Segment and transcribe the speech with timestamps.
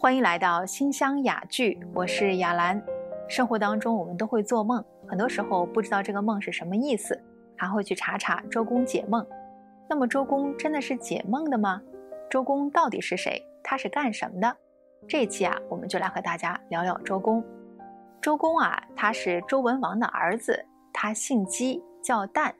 [0.00, 2.80] 欢迎来到新乡雅聚，我是雅兰。
[3.28, 7.20] 生活当中，我们都会做梦，很多时候不知道这个梦是什么意思，
[7.56, 9.26] 还会去查查周公解梦。
[9.90, 11.82] 那么，周公真的是解梦的吗？
[12.30, 13.44] 周公到底是谁？
[13.60, 14.56] 他是干什么的？
[15.08, 17.44] 这一期啊，我们就来和大家聊聊周公。
[18.22, 22.52] 周公啊，他是周文王的儿子，他姓姬，叫旦，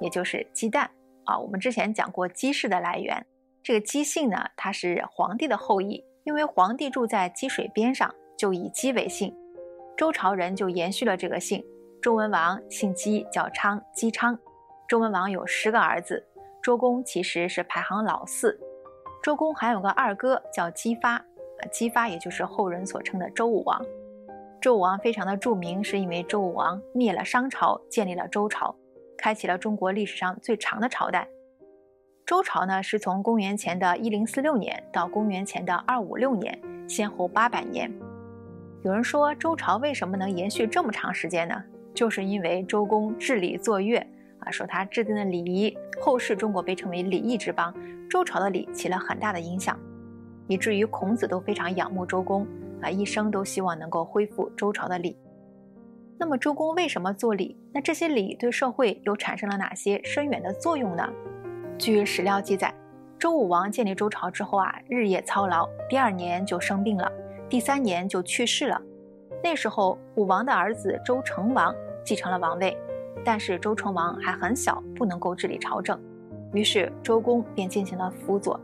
[0.00, 0.90] 也就是鸡蛋
[1.24, 1.38] 啊。
[1.38, 3.22] 我们之前讲过姬氏的来源，
[3.62, 6.02] 这个姬姓呢，他是皇帝的后裔。
[6.28, 9.34] 因为皇帝住在积水边上，就以姬为姓，
[9.96, 11.64] 周朝人就延续了这个姓。
[12.02, 14.38] 周文王姓姬，叫昌，姬昌。
[14.86, 16.22] 周文王有十个儿子，
[16.62, 18.60] 周公其实是排行老四。
[19.22, 21.18] 周公还有个二哥叫姬发，
[21.72, 23.82] 姬发也就是后人所称的周武王。
[24.60, 28.76] 周武王非常的著名，是因为周武王灭了商朝，建立了周朝，
[29.16, 31.26] 开启了中国历史上最长的朝代。
[32.28, 37.90] 周朝呢，是从公元前的一零四六年到公元前的二五六年，先后八百年。
[38.84, 41.64] 有人说周朝为什么能延续这么长时间呢？
[41.94, 43.96] 就是因为周公治礼作乐
[44.40, 47.74] 啊，说他制定的礼仪，后世中国被称为礼义之邦，
[48.10, 49.80] 周朝的礼起了很大的影响，
[50.48, 52.46] 以至于孔子都非常仰慕周公
[52.82, 55.16] 啊，一生都希望能够恢复周朝的礼。
[56.18, 57.56] 那么周公为什么做礼？
[57.72, 61.08] 那这些礼对社会又产生了哪些深远的作用呢？
[61.78, 62.74] 据史料记载，
[63.20, 67.10] 周武王建立周朝之后啊，日夜操劳，第二年就生病了，
[67.48, 68.82] 第三年就去世了。
[69.44, 71.72] 那时候，武王的儿子周成王
[72.04, 72.76] 继承了王位，
[73.24, 75.98] 但是周成王还很小，不能够治理朝政，
[76.52, 78.58] 于是周公便进行了辅佐。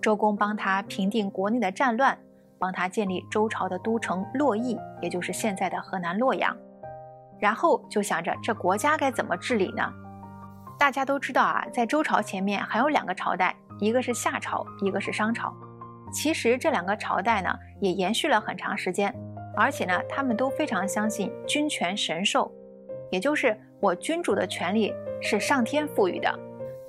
[0.00, 2.18] 周公帮他平定国内的战乱，
[2.58, 6.56] 帮他建立周朝的都城洛邑，也就是现在的河南洛阳。
[7.38, 9.92] 然后就想着这国家该怎么治理呢？
[10.78, 15.54] 大家都知道啊，在周朝前面还有两个朝代，一个是夏朝，一个是商朝。
[16.12, 17.48] 其实这两个朝代呢，
[17.80, 19.14] 也延续了很长时间，
[19.56, 22.52] 而且呢，他们都非常相信君权神授，
[23.10, 26.38] 也就是我君主的权力是上天赋予的。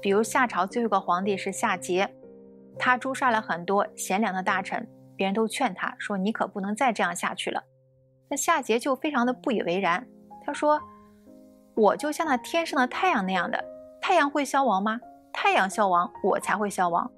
[0.02, 2.08] 比如夏朝最后一个皇帝是夏桀，
[2.78, 7.64] 他诛杀了很多贤良的大臣，别人都劝他说：“你可不能再这样下去了。”
[8.30, 10.06] 那夏桀就非常的不以为然，
[10.46, 10.80] 他说
[11.74, 13.58] ：“我就像那天上的太阳那样的。”
[14.02, 15.00] 太阳会消亡吗？
[15.34, 17.10] 太阳消亡，我才会消亡。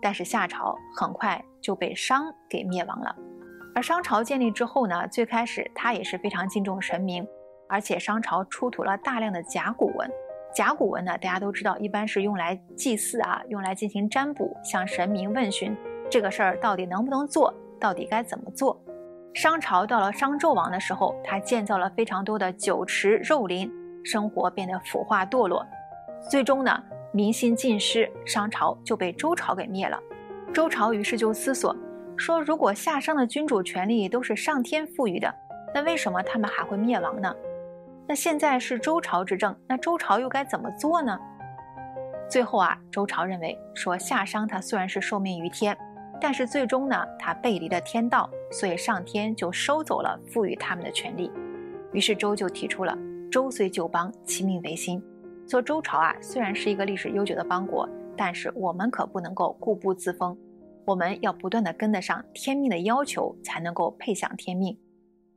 [0.00, 3.14] 但是夏朝很快就被商给灭亡了。
[3.74, 7.26] 而商朝建立之后呢，最开始他也是非常敬重神明，
[7.68, 10.10] 而且商朝出土了大量的甲骨文。
[10.54, 15.74] 甲骨文呢，大家都知道，一般是用来祭祀啊，用来进行占卜，向神明问询
[16.10, 18.78] 这个事儿到底能不能做，到底该怎么做。
[19.32, 23.72] 商朝到了商纣王的时候，他建造了非常多的酒池肉林，
[24.04, 25.64] 生活变得腐化堕落。
[26.30, 30.00] 最终呢，民心尽失，商朝就被周朝给灭了。
[30.52, 31.74] 周朝于是就思索
[32.16, 35.34] 说：如果夏商的君主权力都是上天赋予的，
[35.74, 37.34] 那为什么他们还会灭亡呢？
[38.06, 41.18] 那现在是周朝执政，那周朝又该怎么做呢？
[42.28, 45.76] 最后啊，周朝认为说夏商他虽然是受命于天，
[46.20, 51.30] 但是最终呢，他背离了天道，所以上天就收走了赋予他们的权利。
[51.92, 52.96] 于是周就提出了：
[53.30, 55.02] 周虽旧邦，其命维新。
[55.52, 57.86] 说周朝啊，虽然是一个历史悠久的邦国，
[58.16, 60.34] 但是我们可不能够固步自封，
[60.86, 64.74] 我们要不断的跟得上天命的要求，才能够配享天命。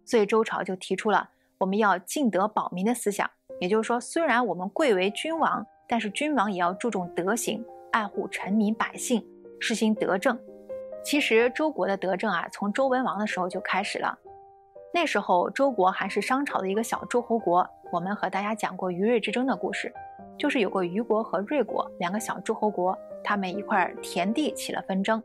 [0.05, 7.61] 所以周朝就提出了我们要敬德保民的思想，也就是说，虽然我们贵为君王，但是君王也要注重德行，
[7.91, 9.21] 爱护臣民百姓，
[9.59, 10.39] 实行德政。
[11.03, 14.17] 其实周国的德政啊，从周文王的时候就开始了。
[14.93, 19.91] 那时候周国还是商朝的一个小诸侯国，我们和大家讲过于芮之争的故事。
[20.37, 25.23] 就是有过虞国和芮国两个小诸侯国，他们一块田地起了纷争。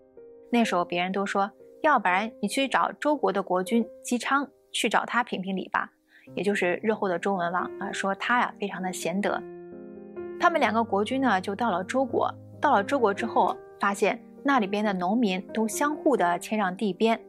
[0.53, 1.51] 那时候别人都说，
[1.83, 5.91] 要不然你去找周国的国君姬昌，去找他评评理吧，
[6.37, 9.43] 也就是日后的周文王啊，说他呀非常的贤德。
[10.39, 17.21] 他们两个国君呢就到了周国，到了周国之后，发现那里边的农民都相互的谦让地边，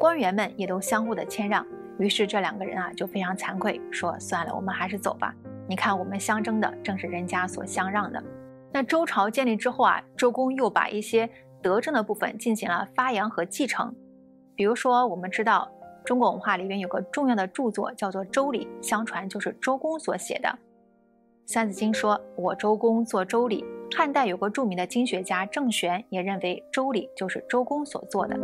[0.00, 1.66] 官员们也都相互的谦让，
[1.98, 5.34] 于是这两个人啊就非常惭愧，说算了，我们还是走吧。
[5.68, 8.22] 你看，我们相争的正是人家所相让的。
[8.72, 11.28] 那周朝建立之后啊，周公又把一些
[11.62, 13.94] 德政的部分进行了发扬和继承。
[14.54, 15.70] 比如说，我们知道
[16.04, 20.48] 中国文化里面有个重要的著作叫做《周礼》，相传就是周公所写的。
[21.46, 23.64] 《三字经》说：“我周公作周礼。”
[23.96, 28.36] 汉代有个著名的经学家郑玄也认为《周礼》就是周公所做的。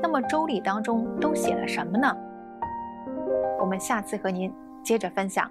[0.00, 2.16] 那么，《周礼》当中都写了什么呢？
[3.58, 4.52] 我们下次和您
[4.82, 5.50] 接着分享。